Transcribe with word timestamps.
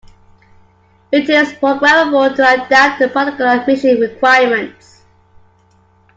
It 1.11 1.29
is 1.29 1.53
programmable 1.53 2.35
to 2.35 2.65
adapt 2.65 2.99
to 3.01 3.07
particular 3.07 3.63
mission 3.67 3.99
requirements. 3.99 5.03